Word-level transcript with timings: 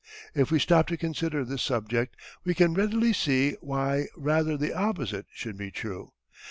If 0.33 0.49
we 0.49 0.57
stop 0.57 0.87
to 0.87 0.97
consider 0.97 1.45
this 1.45 1.61
subject 1.61 2.17
we 2.43 2.55
can 2.55 2.73
readily 2.73 3.13
see 3.13 3.51
why 3.61 4.07
rather 4.17 4.57
the 4.57 4.73
opposite 4.73 5.27
should 5.31 5.57
be 5.59 5.69
true. 5.69 6.13